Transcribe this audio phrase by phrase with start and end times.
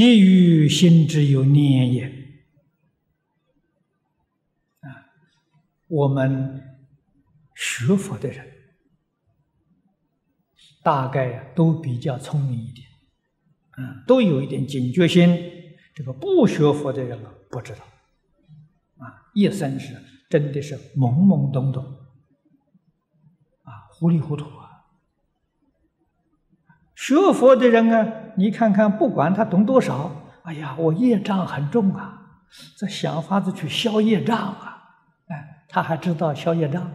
[0.00, 2.06] 其余心之有念也。
[4.80, 4.88] 啊，
[5.88, 6.78] 我们
[7.54, 8.50] 学佛的人，
[10.82, 12.88] 大概都比较聪明一点，
[13.76, 15.36] 嗯，都有一点警觉心。
[15.94, 17.84] 这个不学佛的人啊，不知道，
[19.04, 19.94] 啊，一生是
[20.30, 21.84] 真的是懵懵懂懂，
[23.64, 24.59] 啊，糊里糊涂。
[27.10, 30.12] 学佛的人啊，你看看，不管他懂多少，
[30.44, 32.20] 哎呀，我业障很重啊，
[32.78, 34.80] 这想法子去消业障啊，
[35.26, 36.92] 哎，他还知道消业障，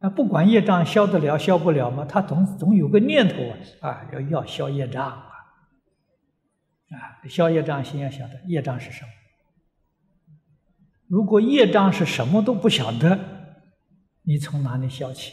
[0.00, 3.34] 啊，不管业障消得了消不了嘛，他总总有个念头
[3.80, 5.30] 啊，要要消业障啊。
[6.90, 9.08] 啊，消业障先要晓得业障是什么。
[11.08, 13.18] 如果业障是什么都不晓得，
[14.24, 15.32] 你从哪里消起？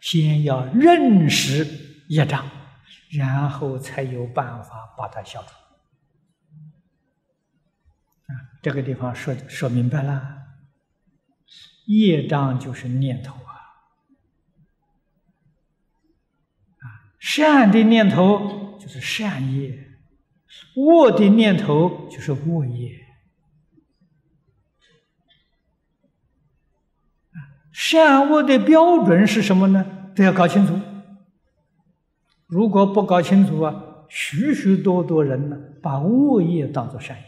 [0.00, 1.66] 先要认识
[2.08, 2.48] 业障，
[3.10, 5.48] 然后才有办法把它消除。
[8.26, 8.32] 啊，
[8.62, 10.38] 这个地方说说明白了，
[11.86, 13.54] 业障就是念头啊，
[16.78, 16.84] 啊，
[17.18, 18.56] 善的念头。
[18.78, 19.98] 就是善业，
[20.76, 23.07] 恶的念头就是恶业。
[27.80, 30.10] 善恶的标准是什么呢？
[30.16, 30.76] 都要搞清楚。
[32.48, 37.24] 如果不搞清楚啊，许许多多人呢，把恶业当做善业，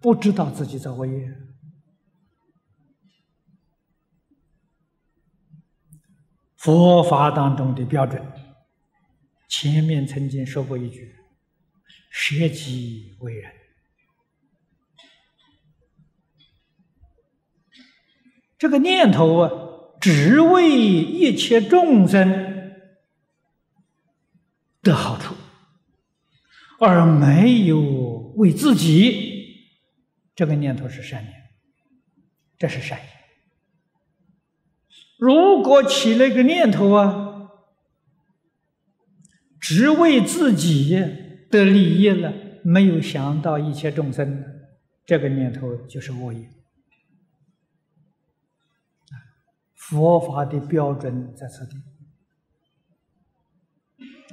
[0.00, 1.36] 不知道自己在恶业。
[6.56, 8.22] 佛法当中的标准。
[9.48, 11.14] 前面曾经说过一句
[12.10, 13.52] ：“舍己为人。”
[18.62, 19.50] 这个念头啊，
[20.00, 22.78] 只为一切众生
[24.82, 25.34] 的好处，
[26.78, 27.80] 而没有
[28.36, 29.66] 为自己。
[30.36, 31.34] 这个念头是善念，
[32.56, 33.02] 这是善意。
[35.18, 37.50] 如果起了一个念头啊。
[39.58, 40.96] 只为自己
[41.50, 44.44] 的利益了，没有想到一切众生，
[45.04, 46.48] 这个念头就是恶业。
[49.92, 51.76] 佛法的标准在此地。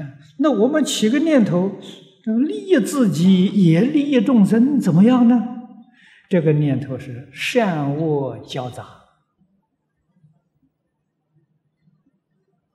[0.02, 1.72] 啊，那我们起个念头，
[2.48, 5.36] 利益自己也利益众生，怎么样呢？
[6.30, 8.84] 这个念头是善恶交杂，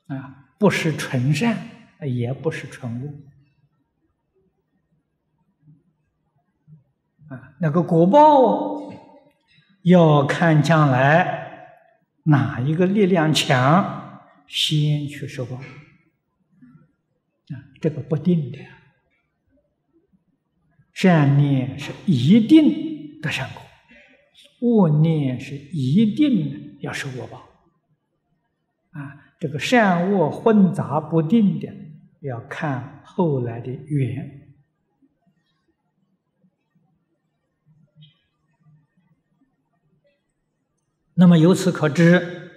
[0.08, 1.70] 啊，不是纯善。
[2.06, 3.06] 也不是纯恶
[7.34, 8.92] 啊，那个果报
[9.80, 11.43] 要看将来
[12.24, 18.58] 哪一个力量强，先去受报啊，这个不定的。
[20.92, 23.62] 善念是一定得善果，
[24.60, 27.38] 恶念是一定要受恶报
[28.90, 31.68] 啊，这个善恶混杂不定的。
[32.20, 34.43] 要看后来的缘，
[41.16, 42.50] 那么由此可知，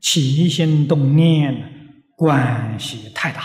[0.00, 3.42] 起心动念关系太大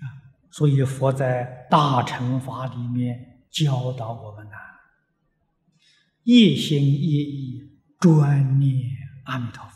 [0.00, 0.04] 啊！
[0.50, 4.56] 所以佛在大乘法里面教导我们呐：
[6.22, 8.80] 一心一意专念
[9.24, 9.74] 阿弥陀佛。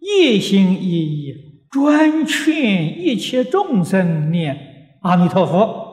[0.00, 5.83] 一心一意专劝一切众生念阿弥陀佛，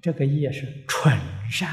[0.00, 1.18] 这个业是纯
[1.50, 1.70] 善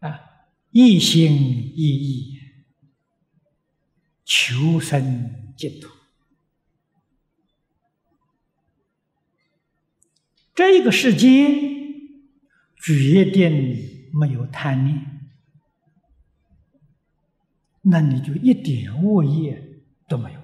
[0.00, 0.08] 呐！
[0.08, 0.20] 啊，
[0.70, 2.40] 一心一意
[4.24, 5.88] 求生净土，
[10.54, 11.48] 这个世界
[12.76, 13.92] 决定。
[14.16, 15.28] 没有贪念，
[17.82, 20.43] 那你就一点恶业都没有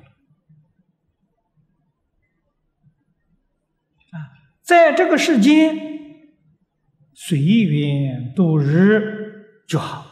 [4.71, 5.77] 在这个世间
[7.13, 10.07] 随缘度日就好。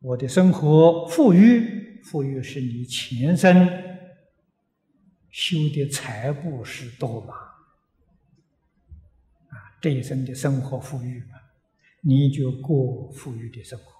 [0.00, 3.68] 我的生活富裕，富裕是你前生
[5.30, 7.34] 修的财布施多吗？
[9.80, 11.38] 这一生的生活富裕嘛，
[12.00, 13.92] 你就过富裕的生活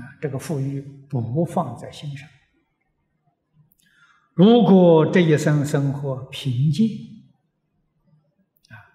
[0.00, 0.18] 啊！
[0.20, 2.28] 这个富裕不放在心上。
[4.34, 6.88] 如果这一生生活贫贱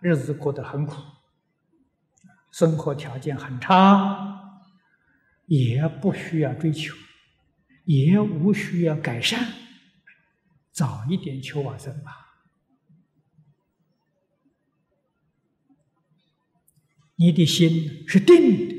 [0.02, 0.96] 日子过得很苦，
[2.52, 4.64] 生活条件很差，
[5.46, 6.96] 也不需要追求，
[7.86, 9.54] 也无需要改善，
[10.72, 12.26] 早一点求往生吧。
[17.16, 18.76] 你的心是定的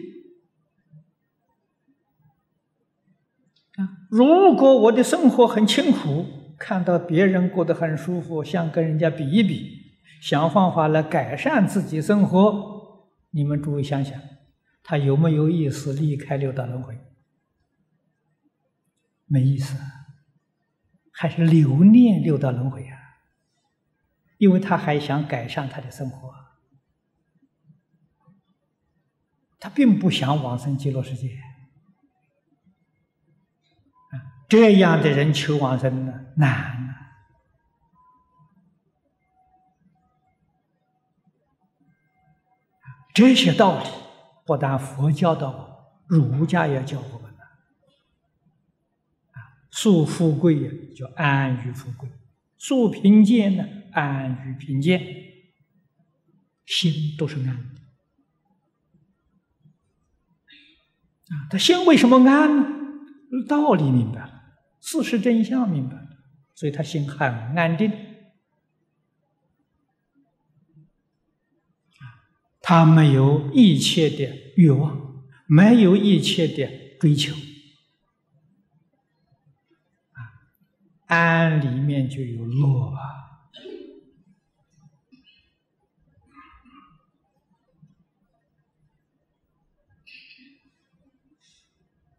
[3.83, 4.07] 啊！
[4.11, 14.21] 如果我的生活很清苦，看到别人过得很舒服，想跟人家比一比，想方法来改善自己生活，你们注意想想，
[14.83, 16.99] 他有没有意思离开六道轮回？
[19.27, 19.79] 没意思，
[21.13, 22.99] 还是留念六道轮回啊？
[24.39, 26.35] 因为他还想改善他的生活。
[29.61, 31.37] 他并不想往生极乐世界，
[34.49, 36.95] 这样的人求往生呢难啊！
[43.13, 43.91] 这些道理
[44.47, 47.31] 不但佛教的，儒家也教我们。
[49.33, 49.37] 啊，
[49.71, 52.09] 树富贵呀，就安于富贵；
[52.57, 55.27] 树贫贱呢，安于贫贱。
[56.65, 57.81] 心都是安的。
[61.35, 62.67] 啊，他心为什么安呢？
[63.47, 64.38] 道理明白了，
[64.91, 65.99] 事实真相明白，
[66.55, 67.93] 所以他心很安定。
[72.63, 77.35] 他没有一切的欲望，没有一切的追求。
[80.13, 80.25] 啊，
[81.09, 82.99] 安里面就有乐啊。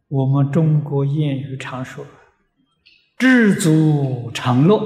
[0.06, 2.04] 我们中国谚语常说
[3.20, 4.78] ：“知足常乐。”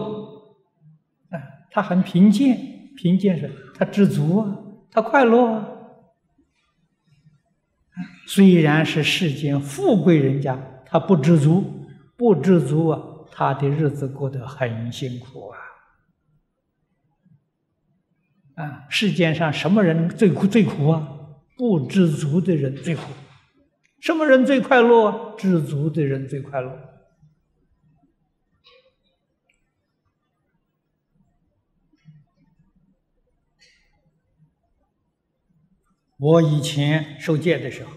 [1.31, 1.39] 啊，
[1.71, 4.59] 他很贫贱，贫贱是他知足啊，
[4.91, 5.69] 他快乐啊。
[8.27, 11.87] 虽然是世间富贵人家，他不知足，
[12.17, 13.01] 不知足啊，
[13.31, 15.59] 他的日子过得很辛苦啊。
[18.57, 21.09] 啊，世间上什么人最苦最苦啊？
[21.57, 23.03] 不知足的人最苦。
[24.01, 25.37] 什么人最快乐？
[25.39, 26.94] 知足的人最快乐。
[36.19, 37.93] 我以前受戒的时候，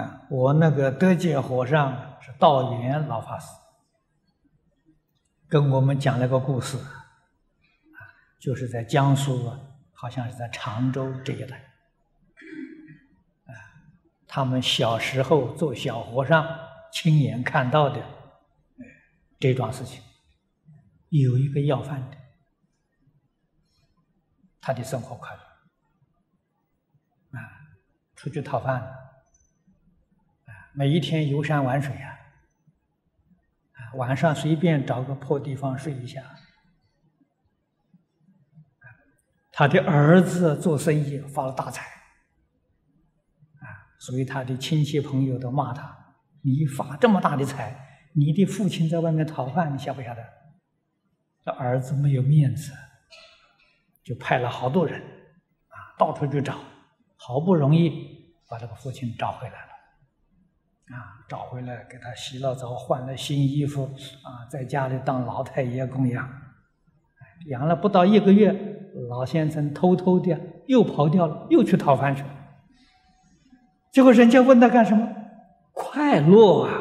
[0.00, 3.46] 啊，我那个得戒和尚是道元老法师，
[5.48, 7.98] 跟我们讲了个故事，啊，
[8.38, 9.52] 就是在江苏。
[9.92, 11.58] 好像是在常州这一带，
[13.44, 13.52] 啊，
[14.26, 16.48] 他们小时候做小和尚，
[16.90, 18.02] 亲眼看到的，
[19.38, 20.02] 这桩事情，
[21.10, 22.16] 有一个要饭的，
[24.60, 25.40] 他的生活快乐，
[27.38, 27.40] 啊，
[28.14, 28.92] 出去讨饭，啊，
[30.74, 32.18] 每一天游山玩水啊，
[33.72, 36.22] 啊，晚上随便找个破地方睡一下。
[39.52, 41.84] 他的儿子做生意发了大财，
[43.60, 50.22] 啊，所以他的亲戚朋友都骂他：“你发这么大的财，你的父亲在外面讨饭，你晓不晓得？”
[51.44, 52.72] 这儿子没有面子，
[54.04, 56.54] 就派了好多人，啊，到处去找，
[57.16, 66.28] 好不容易把这个父亲找回来了，啊，找回来给他洗了澡，换了新衣服，啊，在家里当老太爷供养，
[67.48, 68.76] 养了不到一个月。
[69.08, 72.28] 老先生偷偷的又跑掉了，又去讨饭去了。
[73.92, 75.08] 结果人家问他干什么？
[75.72, 76.72] 快乐啊！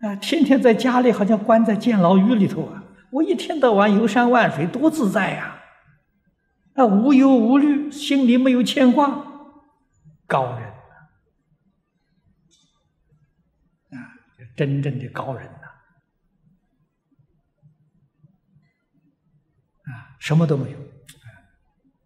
[0.00, 2.79] 啊，天天在家里好像关在监牢狱里头啊！
[3.12, 5.56] 我一天到晚游山玩水，多自在呀！
[6.74, 9.08] 啊，无忧无虑，心里没有牵挂，
[10.26, 10.68] 高人
[13.90, 14.14] 啊，
[14.56, 15.46] 真正的高人。
[15.46, 15.56] 啊
[20.20, 20.78] 什么都没有，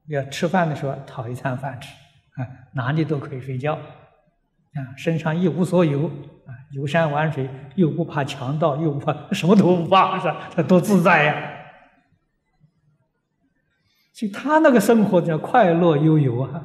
[0.06, 1.92] 要吃饭的时候讨一餐饭吃，
[2.40, 10.50] 啊，哪里都可以睡觉，啊，身上一无所有，啊，游山玩水又不怕强盗，又不怕什么都不怕，是吧？
[10.54, 11.50] 他多自在呀！
[14.12, 16.62] 所以他那个生活叫快乐悠游啊，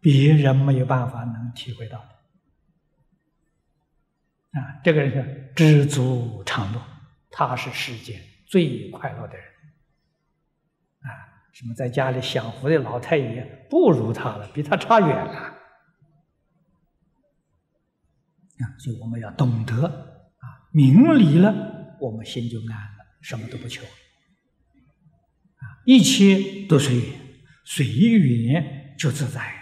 [0.00, 1.98] 别人没有办法能体会到
[4.52, 6.80] 的，啊，这个人是知足常乐，
[7.30, 8.20] 他是世间。
[8.46, 9.44] 最快乐的人，
[11.02, 11.08] 啊，
[11.52, 15.53] 什么在家里享福的老太爷不如他了，比他差远了。
[18.60, 23.82] 啊，所以我们要懂得啊，明理了，我们心就安了，什么都不求。
[23.84, 27.04] 啊，一切都随缘，
[27.64, 29.60] 随缘就自在呀！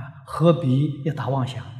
[0.00, 1.70] 啊，何必要打妄想呢？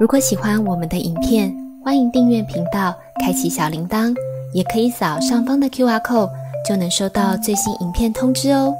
[0.00, 4.12] 如果喜欢我们的影片，欢迎订阅频道，开启小铃铛，
[4.52, 6.30] 也可以扫上方的 Q R code，
[6.64, 8.74] 就能收到最新影片通知哦。